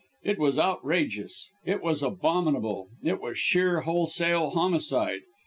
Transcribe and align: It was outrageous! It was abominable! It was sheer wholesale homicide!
It 0.23 0.39
was 0.39 0.57
outrageous! 0.57 1.51
It 1.63 1.83
was 1.83 2.01
abominable! 2.01 2.87
It 3.03 3.21
was 3.21 3.37
sheer 3.37 3.81
wholesale 3.81 4.49
homicide! 4.49 5.19